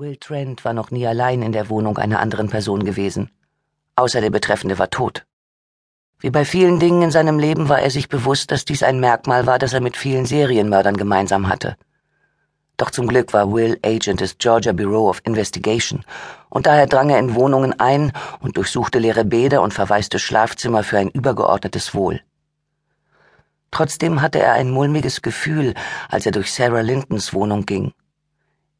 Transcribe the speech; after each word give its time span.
Will 0.00 0.16
Trent 0.16 0.64
war 0.64 0.74
noch 0.74 0.92
nie 0.92 1.08
allein 1.08 1.42
in 1.42 1.50
der 1.50 1.68
Wohnung 1.70 1.98
einer 1.98 2.20
anderen 2.20 2.48
Person 2.48 2.84
gewesen, 2.84 3.32
außer 3.96 4.20
der 4.20 4.30
Betreffende 4.30 4.78
war 4.78 4.90
tot. 4.90 5.26
Wie 6.20 6.30
bei 6.30 6.44
vielen 6.44 6.78
Dingen 6.78 7.02
in 7.02 7.10
seinem 7.10 7.40
Leben 7.40 7.68
war 7.68 7.80
er 7.80 7.90
sich 7.90 8.08
bewusst, 8.08 8.52
dass 8.52 8.64
dies 8.64 8.84
ein 8.84 9.00
Merkmal 9.00 9.46
war, 9.48 9.58
das 9.58 9.72
er 9.72 9.80
mit 9.80 9.96
vielen 9.96 10.24
Serienmördern 10.24 10.96
gemeinsam 10.96 11.48
hatte. 11.48 11.76
Doch 12.76 12.92
zum 12.92 13.08
Glück 13.08 13.32
war 13.32 13.52
Will 13.52 13.76
Agent 13.84 14.20
des 14.20 14.38
Georgia 14.38 14.70
Bureau 14.70 15.08
of 15.08 15.20
Investigation, 15.24 16.04
und 16.48 16.66
daher 16.66 16.86
drang 16.86 17.10
er 17.10 17.18
in 17.18 17.34
Wohnungen 17.34 17.80
ein 17.80 18.12
und 18.38 18.56
durchsuchte 18.56 19.00
leere 19.00 19.24
Bäder 19.24 19.62
und 19.62 19.74
verwaiste 19.74 20.20
Schlafzimmer 20.20 20.84
für 20.84 20.98
ein 20.98 21.08
übergeordnetes 21.08 21.92
Wohl. 21.92 22.20
Trotzdem 23.72 24.22
hatte 24.22 24.38
er 24.38 24.52
ein 24.52 24.70
mulmiges 24.70 25.22
Gefühl, 25.22 25.74
als 26.08 26.24
er 26.24 26.30
durch 26.30 26.52
Sarah 26.52 26.82
Lintons 26.82 27.34
Wohnung 27.34 27.66
ging. 27.66 27.94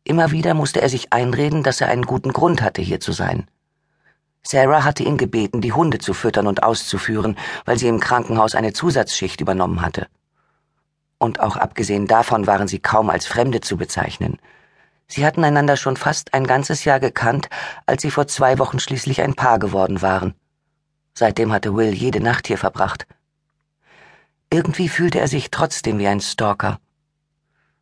Immer 0.05 0.31
wieder 0.31 0.55
musste 0.55 0.81
er 0.81 0.89
sich 0.89 1.13
einreden, 1.13 1.63
dass 1.63 1.81
er 1.81 1.89
einen 1.89 2.07
guten 2.07 2.33
Grund 2.33 2.63
hatte, 2.63 2.81
hier 2.81 3.01
zu 3.01 3.13
sein. 3.13 3.47
Sarah 4.43 4.85
hatte 4.85 5.03
ihn 5.03 5.19
gebeten, 5.19 5.61
die 5.61 5.73
Hunde 5.73 5.99
zu 5.99 6.15
füttern 6.15 6.47
und 6.47 6.63
auszuführen, 6.63 7.37
weil 7.65 7.79
sie 7.79 7.89
im 7.89 8.01
Krankenhaus 8.01 8.55
eine 8.55 8.73
Zusatzschicht 8.73 9.41
übernommen 9.41 9.83
hatte. 9.83 10.07
Und 11.19 11.41
auch 11.41 11.57
abgesehen 11.57 12.07
davon 12.07 12.47
waren 12.47 12.69
sie 12.69 12.79
kaum 12.79 13.11
als 13.11 13.27
Fremde 13.27 13.61
zu 13.61 13.77
bezeichnen. 13.77 14.39
Sie 15.09 15.27
hatten 15.27 15.43
einander 15.43 15.77
schon 15.77 15.97
fast 15.97 16.35
ein 16.35 16.47
ganzes 16.47 16.85
Jahr 16.85 17.01
gekannt, 17.01 17.49
als 17.87 18.03
sie 18.03 18.11
vor 18.11 18.27
zwei 18.27 18.59
Wochen 18.59 18.79
schließlich 18.79 19.21
ein 19.23 19.35
Paar 19.35 19.59
geworden 19.59 20.03
waren. 20.03 20.35
Seitdem 21.15 21.53
hatte 21.53 21.75
Will 21.75 21.93
jede 21.93 22.21
Nacht 22.21 22.47
hier 22.47 22.59
verbracht. 22.59 23.07
Irgendwie 24.51 24.89
fühlte 24.89 25.19
er 25.19 25.29
sich 25.29 25.51
trotzdem 25.51 25.99
wie 25.99 26.07
ein 26.07 26.21
Stalker. 26.21 26.79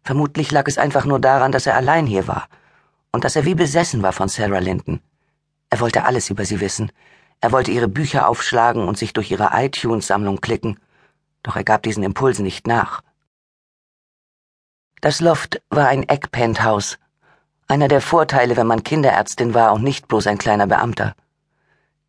Vermutlich 0.06 0.52
lag 0.52 0.68
es 0.68 0.78
einfach 0.78 1.04
nur 1.04 1.18
daran, 1.18 1.50
dass 1.50 1.66
er 1.66 1.74
allein 1.74 2.06
hier 2.06 2.28
war 2.28 2.46
und 3.10 3.24
dass 3.24 3.34
er 3.34 3.44
wie 3.44 3.56
besessen 3.56 4.02
war 4.04 4.12
von 4.12 4.28
Sarah 4.28 4.60
Linton. 4.60 5.00
Er 5.68 5.80
wollte 5.80 6.04
alles 6.04 6.30
über 6.30 6.44
sie 6.44 6.60
wissen. 6.60 6.92
Er 7.40 7.50
wollte 7.50 7.72
ihre 7.72 7.88
Bücher 7.88 8.28
aufschlagen 8.28 8.86
und 8.86 8.96
sich 8.96 9.12
durch 9.12 9.32
ihre 9.32 9.50
iTunes-Sammlung 9.52 10.40
klicken, 10.40 10.78
doch 11.42 11.56
er 11.56 11.64
gab 11.64 11.82
diesen 11.82 12.04
Impulsen 12.04 12.44
nicht 12.44 12.68
nach. 12.68 13.02
Das 15.00 15.20
Loft 15.20 15.60
war 15.70 15.88
ein 15.88 16.08
Eckpenthouse, 16.08 16.98
einer 17.66 17.88
der 17.88 18.00
Vorteile, 18.00 18.56
wenn 18.56 18.68
man 18.68 18.84
Kinderärztin 18.84 19.54
war 19.54 19.72
und 19.72 19.82
nicht 19.82 20.06
bloß 20.06 20.28
ein 20.28 20.38
kleiner 20.38 20.68
Beamter. 20.68 21.16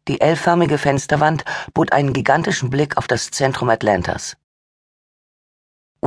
Die 0.08 0.21
L-förmige 0.21 0.77
Fensterwand 0.77 1.45
bot 1.73 1.93
einen 1.93 2.14
gigantischen 2.14 2.69
Blick 2.69 2.95
auf 2.95 3.08
das 3.08 3.31
Zentrum 3.31 3.69
Atlantas. 3.69 4.38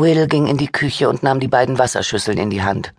Will 0.00 0.26
ging 0.26 0.46
in 0.46 0.56
die 0.56 0.72
Küche 0.72 1.08
und 1.08 1.22
nahm 1.22 1.40
die 1.40 1.48
beiden 1.48 1.78
Wasserschüsseln 1.78 2.38
in 2.38 2.48
die 2.48 2.62
Hand. 2.62 2.94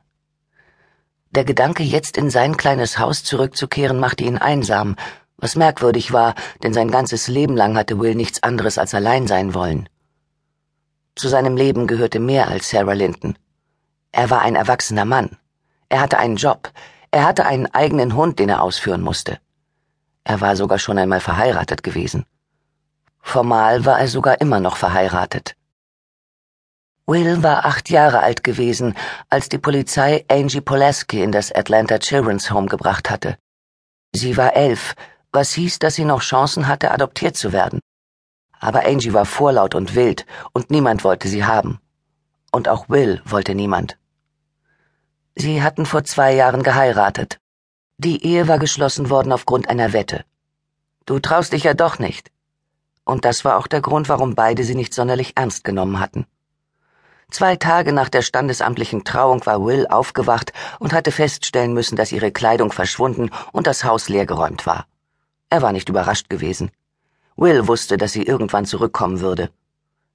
Der 1.32 1.44
Gedanke, 1.44 1.82
jetzt 1.82 2.16
in 2.16 2.30
sein 2.30 2.58
kleines 2.58 3.00
Haus 3.00 3.24
zurückzukehren, 3.24 4.00
machte 4.00 4.24
ihn 4.24 4.38
einsam, 4.38 4.96
was 5.38 5.56
merkwürdig 5.56 6.14
war, 6.14 6.36
denn 6.62 6.74
sein 6.74 6.92
ganzes 6.92 7.28
Leben 7.28 7.56
lang 7.56 7.76
hatte 7.76 8.00
Will 8.00 8.14
nichts 8.14 8.44
anderes 8.44 8.78
als 8.78 8.94
allein 8.94 9.26
sein 9.26 9.56
wollen. 9.56 9.90
Zu 11.16 11.28
seinem 11.28 11.58
Leben 11.58 11.88
gehörte 11.88 12.20
mehr 12.20 12.50
als 12.50 12.70
Sarah 12.70 12.94
Linton. 12.94 13.36
Er 14.12 14.30
war 14.30 14.42
ein 14.42 14.56
erwachsener 14.56 15.06
Mann. 15.06 15.38
Er 15.90 16.02
hatte 16.02 16.20
einen 16.20 16.36
Job. 16.36 16.72
Er 17.10 17.26
hatte 17.26 17.46
einen 17.46 17.66
eigenen 17.66 18.16
Hund, 18.16 18.38
den 18.38 18.50
er 18.50 18.62
ausführen 18.62 19.02
musste. 19.02 19.40
Er 20.24 20.40
war 20.40 20.56
sogar 20.56 20.78
schon 20.78 21.00
einmal 21.00 21.20
verheiratet 21.20 21.82
gewesen. 21.82 22.26
Formal 23.22 23.86
war 23.86 24.00
er 24.00 24.08
sogar 24.08 24.40
immer 24.40 24.60
noch 24.60 24.78
verheiratet. 24.78 25.56
Will 27.12 27.44
war 27.44 27.66
acht 27.66 27.90
Jahre 27.90 28.22
alt 28.22 28.42
gewesen, 28.42 28.96
als 29.30 29.50
die 29.50 29.58
Polizei 29.58 30.24
Angie 30.30 30.62
Polaski 30.62 31.22
in 31.22 31.34
das 31.34 31.52
Atlanta 31.52 32.00
Children's 32.00 32.52
Home 32.52 32.68
gebracht 32.68 33.10
hatte. 33.10 33.38
Sie 34.14 34.38
war 34.38 34.56
elf, 34.56 34.96
was 35.34 35.52
hieß, 35.52 35.80
dass 35.80 35.96
sie 35.96 36.06
noch 36.06 36.22
Chancen 36.22 36.70
hatte, 36.70 36.90
adoptiert 36.90 37.36
zu 37.36 37.52
werden. 37.52 37.82
Aber 38.62 38.86
Angie 38.86 39.12
war 39.12 39.26
vorlaut 39.26 39.76
und 39.76 39.94
wild, 39.94 40.26
und 40.54 40.72
niemand 40.72 41.04
wollte 41.04 41.28
sie 41.28 41.44
haben. 41.44 41.82
Und 42.50 42.70
auch 42.70 42.88
Will 42.88 43.22
wollte 43.26 43.56
niemand. 43.56 43.98
Sie 45.36 45.62
hatten 45.62 45.86
vor 45.86 46.06
zwei 46.06 46.34
Jahren 46.34 46.64
geheiratet. 46.64 47.40
Die 47.98 48.24
Ehe 48.26 48.48
war 48.48 48.58
geschlossen 48.58 49.10
worden 49.10 49.34
aufgrund 49.34 49.68
einer 49.70 49.92
Wette. 49.92 50.24
Du 51.06 51.20
traust 51.20 51.52
dich 51.52 51.66
ja 51.66 51.74
doch 51.74 52.00
nicht. 52.00 52.32
Und 53.04 53.26
das 53.26 53.44
war 53.44 53.58
auch 53.58 53.68
der 53.68 53.82
Grund, 53.82 54.08
warum 54.08 54.34
beide 54.34 54.64
sie 54.64 54.76
nicht 54.76 54.94
sonderlich 54.94 55.34
ernst 55.36 55.66
genommen 55.66 56.00
hatten. 56.00 56.26
Zwei 57.32 57.56
Tage 57.56 57.94
nach 57.94 58.10
der 58.10 58.24
standesamtlichen 58.24 59.06
Trauung 59.06 59.46
war 59.46 59.66
Will 59.66 59.88
aufgewacht 59.88 60.52
und 60.80 60.92
hatte 60.92 61.14
feststellen 61.14 61.74
müssen, 61.74 61.96
dass 61.96 62.12
ihre 62.12 62.32
Kleidung 62.32 62.74
verschwunden 62.74 63.32
und 63.54 63.68
das 63.68 63.86
Haus 63.86 64.10
leergeräumt 64.10 64.66
war. 64.66 64.86
Er 65.50 65.62
war 65.62 65.72
nicht 65.72 65.88
überrascht 65.88 66.30
gewesen. 66.30 66.72
Will 67.38 67.70
wusste, 67.70 67.98
dass 67.98 68.12
sie 68.12 68.24
irgendwann 68.24 68.66
zurückkommen 68.66 69.22
würde. 69.22 69.50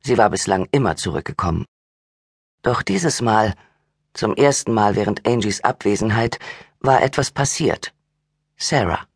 Sie 0.03 0.19
war 0.19 0.29
bislang 0.29 0.69
immer 0.73 0.97
zurückgekommen. 0.97 1.65
Doch 2.61 2.83
dieses 2.83 3.23
Mal, 3.23 3.55
zum 4.13 4.35
ersten 4.35 4.75
Mal 4.75 4.95
während 4.95 5.27
Angies 5.27 5.63
Abwesenheit, 5.63 6.39
war 6.81 7.03
etwas 7.03 7.31
passiert. 7.31 7.95
Sarah. 8.59 9.07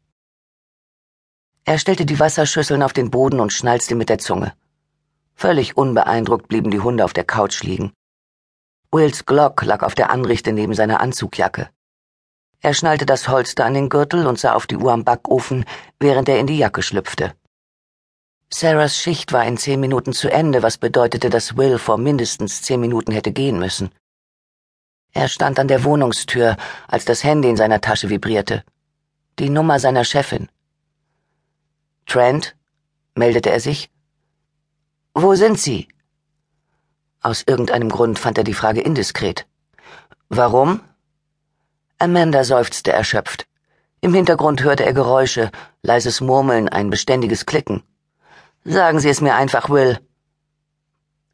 Er 1.67 1.79
stellte 1.79 2.07
die 2.07 2.19
Wasserschüsseln 2.19 2.83
auf 2.83 2.95
den 2.95 3.11
Boden 3.11 3.41
und 3.41 3.53
schnalzte 3.53 3.95
mit 3.95 4.09
der 4.09 4.19
Zunge. 4.19 4.55
Völlig 5.41 5.79
unbeeindruckt 5.79 6.49
blieben 6.49 6.71
die 6.71 6.81
Hunde 6.81 7.03
auf 7.03 7.15
der 7.15 7.25
Couch 7.25 7.63
liegen. 7.63 7.95
Wills 8.93 9.25
Glock 9.25 9.63
lag 9.63 9.83
auf 9.83 9.95
der 9.95 10.11
Anrichte 10.11 10.53
neben 10.53 10.75
seiner 10.75 11.01
Anzugjacke. 11.01 11.71
Er 12.61 12.75
schnallte 12.75 13.07
das 13.07 13.27
Holster 13.27 13.65
an 13.65 13.73
den 13.73 13.89
Gürtel 13.89 14.27
und 14.27 14.39
sah 14.39 14.53
auf 14.53 14.67
die 14.67 14.77
Uhr 14.77 14.93
am 14.93 15.03
Backofen, 15.03 15.65
während 15.99 16.29
er 16.29 16.39
in 16.39 16.47
die 16.47 16.59
Jacke 16.59 16.83
schlüpfte. 16.83 17.33
Sarahs 18.53 18.99
Schicht 18.99 19.33
war 19.33 19.47
in 19.47 19.57
zehn 19.57 19.81
Minuten 19.81 20.13
zu 20.13 20.31
Ende, 20.31 20.63
was 20.63 20.77
bedeutete, 20.77 21.31
dass 21.31 21.57
Will 21.57 21.79
vor 21.79 21.97
mindestens 21.97 22.61
zehn 22.61 22.79
Minuten 22.79 23.13
hätte 23.13 23.33
gehen 23.33 23.59
müssen. 23.59 23.89
Er 25.13 25.29
stand 25.29 25.59
an 25.59 25.69
der 25.69 25.85
Wohnungstür, 25.85 26.59
als 26.87 27.07
das 27.07 27.25
Handy 27.25 27.49
in 27.49 27.57
seiner 27.57 27.81
Tasche 27.81 28.11
vibrierte. 28.11 28.63
Die 29.39 29.49
Nummer 29.49 29.81
seiner 29.81 30.05
Chefin. 30.05 30.51
Trent? 32.05 32.57
meldete 33.15 33.51
er 33.51 33.61
sich. 33.61 33.91
Wo 35.15 35.35
sind 35.35 35.59
Sie? 35.59 35.89
Aus 37.21 37.43
irgendeinem 37.47 37.89
Grund 37.89 38.19
fand 38.19 38.39
er 38.39 38.45
die 38.45 38.55
Frage 38.55 38.81
indiskret. 38.81 39.47
Warum? 40.29 40.81
Amanda 41.99 42.45
seufzte 42.45 42.93
erschöpft. 42.93 43.47
Im 44.01 44.15
Hintergrund 44.15 44.63
hörte 44.63 44.85
er 44.87 44.95
Geräusche, 44.95 45.51
leises 45.83 46.21
Murmeln, 46.21 46.69
ein 46.69 46.91
beständiges 46.91 47.45
Klicken. 47.45 47.83
Sagen 48.65 49.01
Sie 49.01 49.09
es 49.09 49.21
mir 49.21 49.35
einfach, 49.35 49.69
Will. 49.69 49.99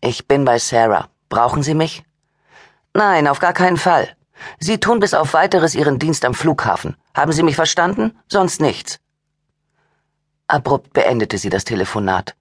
Ich 0.01 0.27
bin 0.27 0.45
bei 0.45 0.59
Sarah. 0.59 1.09
Brauchen 1.29 1.63
Sie 1.63 1.75
mich? 1.75 2.05
Nein, 2.95 3.29
auf 3.29 3.41
gar 3.41 3.53
keinen 3.53 3.77
Fall. 3.77 4.17
Sie 4.59 4.79
tun 4.79 5.01
bis 5.01 5.15
auf 5.15 5.35
weiteres 5.35 5.75
Ihren 5.75 5.99
Dienst 5.99 6.25
am 6.25 6.35
Flughafen. 6.35 6.97
Haben 7.15 7.33
Sie 7.33 7.43
mich 7.43 7.57
verstanden? 7.57 8.19
Sonst 8.29 8.61
nichts. 8.61 9.01
Abrupt 10.49 10.93
beendete 10.93 11.39
sie 11.39 11.51
das 11.51 11.65
Telefonat. 11.65 12.37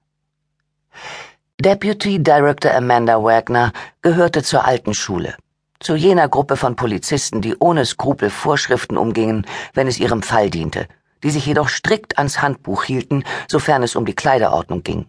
Deputy 1.61 2.21
Director 2.21 2.75
Amanda 2.75 3.23
Wagner 3.23 3.71
gehörte 4.01 4.43
zur 4.43 4.65
alten 4.65 4.93
Schule, 4.93 5.35
zu 5.79 5.95
jener 5.95 6.27
Gruppe 6.27 6.57
von 6.57 6.75
Polizisten, 6.75 7.41
die 7.41 7.55
ohne 7.57 7.85
Skrupel 7.85 8.29
Vorschriften 8.29 8.97
umgingen, 8.97 9.47
wenn 9.73 9.87
es 9.87 9.97
ihrem 9.97 10.21
Fall 10.21 10.49
diente, 10.49 10.85
die 11.23 11.29
sich 11.29 11.45
jedoch 11.45 11.69
strikt 11.69 12.17
ans 12.17 12.41
Handbuch 12.41 12.83
hielten, 12.83 13.23
sofern 13.47 13.83
es 13.83 13.95
um 13.95 14.05
die 14.05 14.13
Kleiderordnung 14.13 14.83
ging. 14.83 15.05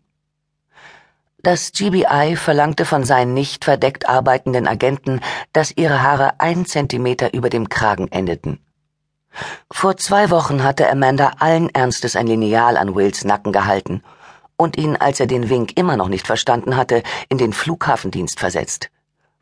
Das 1.43 1.73
GBI 1.73 2.37
verlangte 2.37 2.85
von 2.85 3.03
seinen 3.03 3.35
nicht 3.35 3.65
verdeckt 3.65 4.09
arbeitenden 4.09 4.69
Agenten, 4.69 5.21
dass 5.53 5.77
ihre 5.77 6.05
Haare 6.05 6.39
ein 6.39 6.65
Zentimeter 6.65 7.35
über 7.35 7.51
dem 7.51 7.69
Kragen 7.69 8.07
endeten. 8.13 8.61
Vor 9.73 9.97
zwei 9.97 10.31
Wochen 10.31 10.63
hatte 10.63 10.89
Amanda 10.89 11.33
allen 11.41 11.75
Ernstes 11.75 12.15
ein 12.15 12.29
Lineal 12.29 12.77
an 12.77 12.95
Wills 12.95 13.25
Nacken 13.25 13.53
gehalten 13.53 14.05
und 14.57 14.77
ihn, 14.77 14.97
als 14.97 15.21
er 15.21 15.27
den 15.27 15.51
Wink 15.51 15.77
immer 15.77 15.97
noch 15.97 16.09
nicht 16.09 16.27
verstanden 16.27 16.77
hatte, 16.77 17.03
in 17.29 17.39
den 17.39 17.53
Flughafendienst 17.53 18.41
versetzt. 18.41 18.91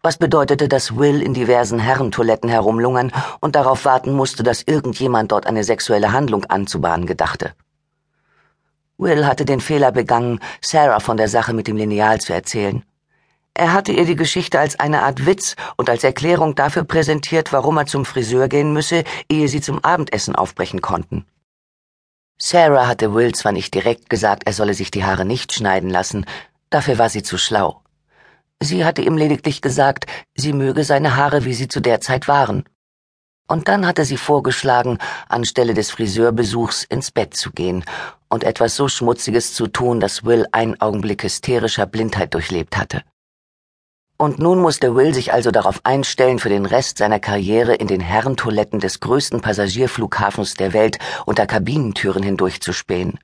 Was 0.02 0.18
bedeutete, 0.18 0.68
dass 0.68 0.96
Will 0.96 1.22
in 1.22 1.32
diversen 1.32 1.78
Herrentoiletten 1.78 2.50
herumlungern 2.50 3.10
und 3.40 3.56
darauf 3.56 3.84
warten 3.86 4.12
musste, 4.12 4.42
dass 4.42 4.62
irgendjemand 4.62 5.32
dort 5.32 5.46
eine 5.46 5.64
sexuelle 5.64 6.12
Handlung 6.12 6.44
anzubahnen 6.44 7.06
gedachte. 7.06 7.54
Will 8.98 9.26
hatte 9.26 9.44
den 9.44 9.60
Fehler 9.60 9.92
begangen, 9.92 10.40
Sarah 10.60 11.00
von 11.00 11.16
der 11.16 11.28
Sache 11.28 11.52
mit 11.52 11.68
dem 11.68 11.76
Lineal 11.76 12.20
zu 12.20 12.32
erzählen. 12.32 12.84
Er 13.54 13.72
hatte 13.72 13.92
ihr 13.92 14.04
die 14.04 14.16
Geschichte 14.16 14.58
als 14.58 14.78
eine 14.78 15.02
Art 15.02 15.26
Witz 15.26 15.56
und 15.76 15.88
als 15.88 16.04
Erklärung 16.04 16.54
dafür 16.54 16.84
präsentiert, 16.84 17.52
warum 17.52 17.78
er 17.78 17.86
zum 17.86 18.04
Friseur 18.04 18.48
gehen 18.48 18.72
müsse, 18.72 19.04
ehe 19.30 19.48
sie 19.48 19.60
zum 19.60 19.82
Abendessen 19.82 20.34
aufbrechen 20.34 20.80
konnten. 20.80 21.24
Sarah 22.38 22.86
hatte 22.86 23.14
Will 23.14 23.34
zwar 23.34 23.52
nicht 23.52 23.74
direkt 23.74 24.10
gesagt, 24.10 24.42
er 24.46 24.52
solle 24.52 24.74
sich 24.74 24.90
die 24.90 25.04
Haare 25.04 25.24
nicht 25.24 25.52
schneiden 25.52 25.90
lassen, 25.90 26.26
dafür 26.70 26.98
war 26.98 27.08
sie 27.08 27.22
zu 27.22 27.38
schlau. 27.38 27.82
Sie 28.60 28.84
hatte 28.84 29.02
ihm 29.02 29.16
lediglich 29.16 29.62
gesagt, 29.62 30.06
sie 30.34 30.52
möge 30.52 30.84
seine 30.84 31.16
Haare, 31.16 31.44
wie 31.44 31.54
sie 31.54 31.68
zu 31.68 31.80
der 31.80 32.00
Zeit 32.00 32.28
waren. 32.28 32.64
Und 33.46 33.68
dann 33.68 33.86
hatte 33.86 34.04
sie 34.04 34.16
vorgeschlagen, 34.16 34.98
anstelle 35.28 35.74
des 35.74 35.90
Friseurbesuchs 35.90 36.84
ins 36.84 37.10
Bett 37.10 37.34
zu 37.34 37.50
gehen 37.50 37.84
und 38.30 38.42
etwas 38.42 38.74
so 38.74 38.88
Schmutziges 38.88 39.54
zu 39.54 39.66
tun, 39.66 40.00
dass 40.00 40.24
Will 40.24 40.46
einen 40.50 40.80
Augenblick 40.80 41.22
hysterischer 41.22 41.86
Blindheit 41.86 42.32
durchlebt 42.32 42.76
hatte. 42.76 43.02
Und 44.24 44.38
nun 44.38 44.58
musste 44.62 44.94
Will 44.94 45.12
sich 45.12 45.34
also 45.34 45.50
darauf 45.50 45.80
einstellen, 45.84 46.38
für 46.38 46.48
den 46.48 46.64
Rest 46.64 46.96
seiner 46.96 47.20
Karriere 47.20 47.74
in 47.74 47.88
den 47.88 48.00
Herrentoiletten 48.00 48.80
des 48.80 49.00
größten 49.00 49.42
Passagierflughafens 49.42 50.54
der 50.54 50.72
Welt 50.72 50.98
unter 51.26 51.46
Kabinentüren 51.46 52.22
hindurchzuspähen. 52.22 53.18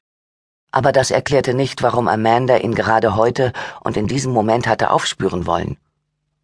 Aber 0.73 0.93
das 0.93 1.11
erklärte 1.11 1.55
nicht, 1.55 1.83
warum 1.83 2.07
Amanda 2.07 2.59
ihn 2.59 2.75
gerade 2.75 3.17
heute 3.17 3.55
und 3.83 3.97
in 3.97 4.09
diesem 4.09 4.35
Moment 4.35 4.67
hatte 4.67 4.91
aufspüren 4.91 5.47
wollen. 5.47 5.79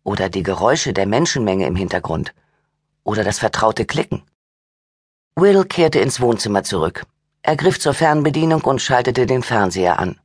Oder 0.05 0.31
die 0.31 0.43
Geräusche 0.43 0.95
der 0.95 1.05
Menschenmenge 1.05 1.67
im 1.67 1.77
Hintergrund 1.77 2.33
oder 3.05 3.25
das 3.25 3.39
vertraute 3.39 3.85
Klicken. 3.85 4.23
Will 5.35 5.67
kehrte 5.67 5.99
ins 5.99 6.19
Wohnzimmer 6.19 6.63
zurück. 6.63 7.05
Er 7.43 7.57
griff 7.57 7.79
zur 7.79 7.93
Fernbedienung 7.93 8.63
und 8.63 8.81
schaltete 8.81 9.27
den 9.27 9.43
Fernseher 9.43 9.99
an. 9.99 10.19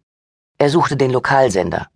Er 0.57 0.69
suchte 0.69 0.95
den 0.95 1.11
Lokalsender. 1.11 1.89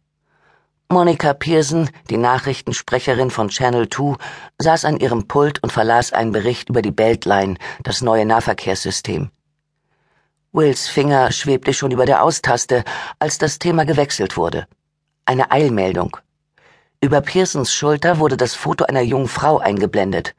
Monica 0.87 1.33
Pearson, 1.33 1.89
die 2.11 2.17
Nachrichtensprecherin 2.17 3.31
von 3.31 3.49
Channel 3.49 3.89
2, 3.89 4.17
saß 4.59 4.85
an 4.85 4.97
ihrem 4.97 5.27
Pult 5.27 5.61
und 5.63 5.71
verlas 5.71 6.13
einen 6.13 6.31
Bericht 6.31 6.69
über 6.69 6.83
die 6.83 6.91
Beltline, 6.91 7.57
das 7.81 8.01
neue 8.01 8.23
Nahverkehrssystem. 8.23 9.31
Wills 10.51 10.87
Finger 10.87 11.31
schwebte 11.31 11.73
schon 11.73 11.89
über 11.89 12.05
der 12.05 12.21
Austaste, 12.23 12.83
als 13.17 13.39
das 13.39 13.57
Thema 13.57 13.83
gewechselt 13.85 14.37
wurde. 14.37 14.67
Eine 15.25 15.51
Eilmeldung. 15.51 16.17
Über 17.01 17.21
Pearsons 17.21 17.73
Schulter 17.73 18.19
wurde 18.19 18.37
das 18.37 18.53
Foto 18.53 18.85
einer 18.85 19.01
jungen 19.01 19.27
Frau 19.27 19.57
eingeblendet. 19.57 20.35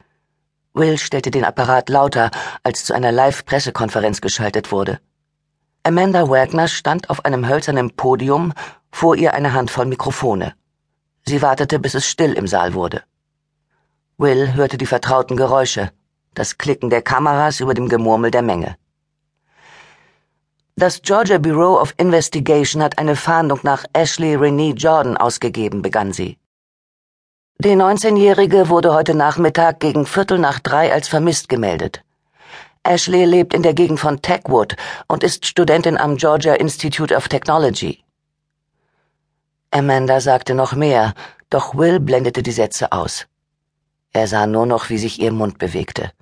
Will 0.74 0.96
stellte 0.96 1.32
den 1.32 1.44
Apparat 1.44 1.88
lauter, 1.88 2.30
als 2.62 2.84
zu 2.84 2.94
einer 2.94 3.10
Live-Pressekonferenz 3.10 4.20
geschaltet 4.20 4.70
wurde. 4.70 5.00
Amanda 5.82 6.28
Wagner 6.28 6.66
stand 6.66 7.10
auf 7.10 7.24
einem 7.24 7.48
hölzernen 7.48 7.90
Podium, 7.94 8.52
vor 8.90 9.16
ihr 9.16 9.34
eine 9.34 9.52
Handvoll 9.52 9.86
Mikrofone. 9.86 10.54
Sie 11.26 11.42
wartete, 11.42 11.78
bis 11.78 11.94
es 11.94 12.06
still 12.06 12.32
im 12.32 12.46
Saal 12.46 12.74
wurde. 12.74 13.02
Will 14.18 14.54
hörte 14.54 14.78
die 14.78 14.86
vertrauten 14.86 15.36
Geräusche, 15.36 15.90
das 16.34 16.56
Klicken 16.58 16.90
der 16.90 17.02
Kameras 17.02 17.60
über 17.60 17.74
dem 17.74 17.88
Gemurmel 17.88 18.30
der 18.30 18.42
Menge. 18.42 18.76
Das 20.76 21.00
Georgia 21.02 21.38
Bureau 21.38 21.80
of 21.80 21.94
Investigation 21.96 22.82
hat 22.82 22.98
eine 22.98 23.16
Fahndung 23.16 23.60
nach 23.62 23.84
Ashley 23.92 24.34
Renee 24.34 24.74
Jordan 24.76 25.16
ausgegeben, 25.16 25.82
begann 25.82 26.12
sie. 26.12 26.38
Die 27.58 27.74
19-Jährige 27.74 28.68
wurde 28.68 28.92
heute 28.92 29.14
Nachmittag 29.14 29.80
gegen 29.80 30.04
Viertel 30.04 30.38
nach 30.38 30.60
drei 30.60 30.92
als 30.92 31.08
vermisst 31.08 31.48
gemeldet. 31.48 32.02
Ashley 32.82 33.24
lebt 33.24 33.54
in 33.54 33.62
der 33.62 33.72
Gegend 33.72 33.98
von 33.98 34.20
Techwood 34.20 34.76
und 35.08 35.24
ist 35.24 35.46
Studentin 35.46 35.96
am 35.96 36.16
Georgia 36.16 36.52
Institute 36.52 37.16
of 37.16 37.28
Technology. 37.28 38.04
Amanda 39.76 40.20
sagte 40.22 40.54
noch 40.54 40.72
mehr, 40.72 41.12
doch 41.50 41.74
Will 41.76 42.00
blendete 42.00 42.42
die 42.42 42.50
Sätze 42.50 42.92
aus. 42.92 43.26
Er 44.14 44.26
sah 44.26 44.46
nur 44.46 44.64
noch, 44.64 44.88
wie 44.88 44.96
sich 44.96 45.20
ihr 45.20 45.32
Mund 45.32 45.58
bewegte. 45.58 46.12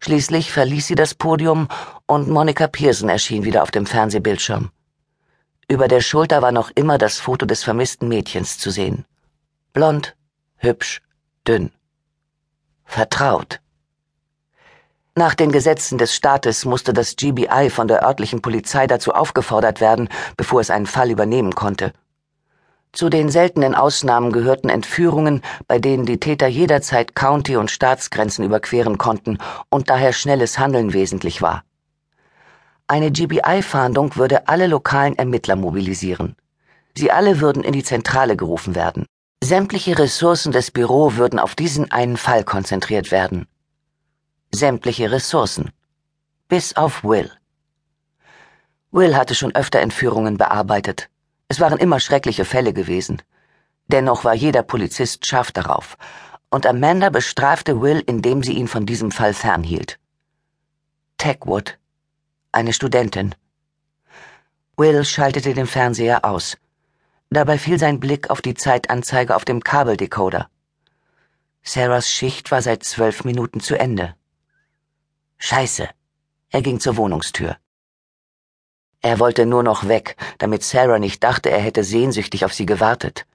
Schließlich 0.00 0.52
verließ 0.52 0.88
sie 0.88 0.94
das 0.94 1.14
Podium 1.14 1.68
und 2.06 2.28
Monica 2.28 2.66
Pearson 2.66 3.08
erschien 3.08 3.42
wieder 3.44 3.62
auf 3.62 3.70
dem 3.70 3.86
Fernsehbildschirm. 3.86 4.70
Über 5.66 5.88
der 5.88 6.02
Schulter 6.02 6.42
war 6.42 6.52
noch 6.52 6.70
immer 6.74 6.98
das 6.98 7.18
Foto 7.18 7.46
des 7.46 7.64
vermissten 7.64 8.06
Mädchens 8.06 8.58
zu 8.58 8.70
sehen. 8.70 9.06
Blond, 9.72 10.14
hübsch, 10.58 11.00
dünn. 11.48 11.72
Vertraut. 12.84 13.60
Nach 15.14 15.34
den 15.34 15.52
Gesetzen 15.52 15.96
des 15.96 16.14
Staates 16.14 16.66
musste 16.66 16.92
das 16.92 17.16
GBI 17.16 17.70
von 17.70 17.88
der 17.88 18.04
örtlichen 18.04 18.42
Polizei 18.42 18.86
dazu 18.86 19.14
aufgefordert 19.14 19.80
werden, 19.80 20.10
bevor 20.36 20.60
es 20.60 20.68
einen 20.68 20.86
Fall 20.86 21.10
übernehmen 21.10 21.54
konnte. 21.54 21.94
Zu 22.94 23.08
den 23.08 23.28
seltenen 23.28 23.74
Ausnahmen 23.74 24.30
gehörten 24.30 24.68
Entführungen, 24.68 25.42
bei 25.66 25.80
denen 25.80 26.06
die 26.06 26.20
Täter 26.20 26.46
jederzeit 26.46 27.16
County- 27.16 27.56
und 27.56 27.72
Staatsgrenzen 27.72 28.44
überqueren 28.44 28.98
konnten 28.98 29.38
und 29.68 29.90
daher 29.90 30.12
schnelles 30.12 30.60
Handeln 30.60 30.92
wesentlich 30.92 31.42
war. 31.42 31.64
Eine 32.86 33.10
GBI-Fahndung 33.10 34.14
würde 34.14 34.46
alle 34.46 34.68
lokalen 34.68 35.18
Ermittler 35.18 35.56
mobilisieren. 35.56 36.36
Sie 36.96 37.10
alle 37.10 37.40
würden 37.40 37.64
in 37.64 37.72
die 37.72 37.82
Zentrale 37.82 38.36
gerufen 38.36 38.76
werden. 38.76 39.06
Sämtliche 39.42 39.98
Ressourcen 39.98 40.52
des 40.52 40.70
Büro 40.70 41.16
würden 41.16 41.40
auf 41.40 41.56
diesen 41.56 41.90
einen 41.90 42.16
Fall 42.16 42.44
konzentriert 42.44 43.10
werden. 43.10 43.48
Sämtliche 44.52 45.10
Ressourcen. 45.10 45.70
Bis 46.48 46.76
auf 46.76 47.02
Will. 47.02 47.30
Will 48.92 49.16
hatte 49.16 49.34
schon 49.34 49.52
öfter 49.56 49.80
Entführungen 49.80 50.36
bearbeitet. 50.36 51.08
Es 51.48 51.60
waren 51.60 51.78
immer 51.78 52.00
schreckliche 52.00 52.44
Fälle 52.44 52.72
gewesen. 52.72 53.22
Dennoch 53.88 54.24
war 54.24 54.34
jeder 54.34 54.62
Polizist 54.62 55.26
scharf 55.26 55.52
darauf, 55.52 55.96
und 56.50 56.66
Amanda 56.66 57.10
bestrafte 57.10 57.80
Will, 57.80 58.02
indem 58.06 58.42
sie 58.42 58.54
ihn 58.54 58.68
von 58.68 58.86
diesem 58.86 59.10
Fall 59.10 59.34
fernhielt. 59.34 59.98
Techwood. 61.18 61.78
Eine 62.52 62.72
Studentin. 62.72 63.34
Will 64.76 65.04
schaltete 65.04 65.54
den 65.54 65.66
Fernseher 65.66 66.24
aus. 66.24 66.56
Dabei 67.30 67.58
fiel 67.58 67.78
sein 67.78 68.00
Blick 68.00 68.30
auf 68.30 68.40
die 68.40 68.54
Zeitanzeige 68.54 69.34
auf 69.34 69.44
dem 69.44 69.62
Kabeldecoder. 69.62 70.48
Sarahs 71.62 72.10
Schicht 72.10 72.50
war 72.50 72.62
seit 72.62 72.84
zwölf 72.84 73.24
Minuten 73.24 73.60
zu 73.60 73.78
Ende. 73.78 74.14
Scheiße. 75.38 75.88
Er 76.50 76.62
ging 76.62 76.78
zur 76.78 76.96
Wohnungstür. 76.96 77.56
Er 79.04 79.18
wollte 79.18 79.44
nur 79.44 79.62
noch 79.62 79.86
weg, 79.86 80.16
damit 80.38 80.62
Sarah 80.62 80.98
nicht 80.98 81.22
dachte, 81.22 81.50
er 81.50 81.60
hätte 81.60 81.84
sehnsüchtig 81.84 82.46
auf 82.46 82.54
sie 82.54 82.64
gewartet. 82.64 83.26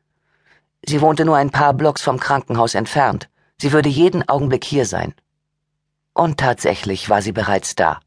Sie 0.83 0.99
wohnte 0.99 1.25
nur 1.25 1.37
ein 1.37 1.51
paar 1.51 1.75
Blocks 1.75 2.01
vom 2.01 2.19
Krankenhaus 2.19 2.73
entfernt. 2.73 3.29
Sie 3.61 3.71
würde 3.71 3.87
jeden 3.87 4.27
Augenblick 4.27 4.63
hier 4.63 4.87
sein. 4.87 5.13
Und 6.15 6.39
tatsächlich 6.39 7.07
war 7.11 7.21
sie 7.21 7.33
bereits 7.33 7.75
da. 7.75 7.99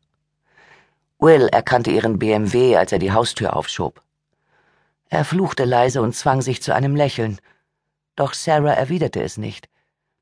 Will 1.20 1.47
erkannte 1.53 1.93
ihren 1.93 2.19
BMW, 2.19 2.76
als 2.76 2.91
er 2.91 2.99
die 2.99 3.12
Haustür 3.12 3.55
aufschob. 3.55 4.03
Er 5.09 5.25
fluchte 5.25 5.64
leise 5.64 6.03
und 6.03 6.17
zwang 6.17 6.43
sich 6.43 6.64
zu 6.64 6.75
einem 6.75 6.97
Lächeln. 6.97 7.38
Doch 8.17 8.35
Sarah 8.35 8.73
erwiderte 8.73 9.23
es 9.23 9.37
nicht. 9.37 9.69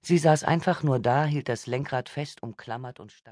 Sie 0.03 0.19
saß 0.19 0.45
einfach 0.45 0.83
nur 0.83 0.99
da, 0.99 1.25
hielt 1.25 1.49
das 1.49 1.67
Lenkrad 1.67 2.11
fest 2.11 2.43
umklammert 2.43 3.01
und 3.01 3.13
starr. 3.13 3.29